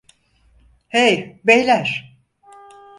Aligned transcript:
Hey, 0.87 1.41
beyler! 1.45 2.17